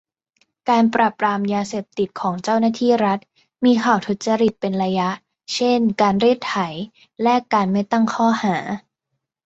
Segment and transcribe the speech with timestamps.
[0.69, 3.19] การปราบปรามยาเสพติดของเจ้าหน้าที่รัฐ
[3.65, 5.09] มีข่าวทุจริตเป็นระยะ
[5.53, 6.55] เช่น การรีดไถ
[7.21, 8.57] แลกการไม่ตั้งข้อหา